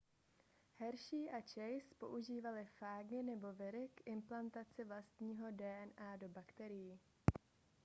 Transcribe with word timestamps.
hershey 0.79 1.27
a 1.29 1.41
chase 1.43 1.95
používali 1.99 2.65
fágy 2.65 3.23
nebo 3.23 3.53
viry 3.53 3.89
k 3.95 4.01
implantaci 4.05 4.83
vlastního 4.83 5.51
dna 5.51 6.15
do 6.17 6.29
bakterií 6.29 6.99